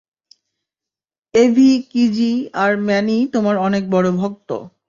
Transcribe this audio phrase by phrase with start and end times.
[1.33, 2.31] AV, Kizzy
[2.55, 4.49] আর Manny তোমার অনেক বড় ভক্ত।